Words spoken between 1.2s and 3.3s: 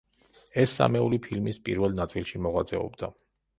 ფილმის პირველ ნაწილში მოღვაწეობდა.